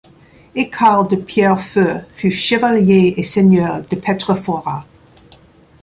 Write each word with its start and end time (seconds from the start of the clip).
Aycard 0.55 1.09
de 1.11 1.15
Pierrefeu 1.15 1.99
fut 2.15 2.31
chevalier 2.31 3.13
et 3.17 3.21
seigneur 3.21 3.83
de 3.83 3.97
Petra 3.97 4.33
Fora. 4.33 4.83